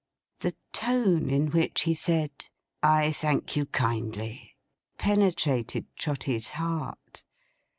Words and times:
The 0.39 0.55
tone 0.73 1.29
in 1.29 1.51
which 1.51 1.81
he 1.81 1.93
said 1.93 2.31
'I 2.81 3.11
thank 3.11 3.55
you 3.55 3.67
kindly,' 3.67 4.55
penetrated 4.97 5.85
Trotty's 5.95 6.53
heart. 6.53 7.23